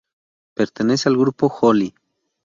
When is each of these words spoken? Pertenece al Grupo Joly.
Pertenece 0.55 1.09
al 1.09 1.17
Grupo 1.17 1.47
Joly. 1.47 1.93